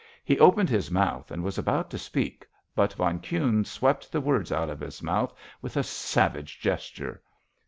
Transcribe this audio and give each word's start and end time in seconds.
He 0.25 0.39
opened 0.39 0.67
his 0.71 0.89
mouth 0.89 1.29
and 1.29 1.43
was 1.43 1.59
about 1.59 1.91
to 1.91 1.99
speak, 1.99 2.47
but 2.73 2.93
von 2.93 3.19
Kuhne 3.19 3.63
swept 3.67 4.11
the 4.11 4.19
words 4.19 4.51
out 4.51 4.67
of 4.67 4.79
his 4.79 5.03
mouth 5.03 5.31
with 5.61 5.77
a 5.77 5.83
savage 5.83 6.59
gesture. 6.59 7.21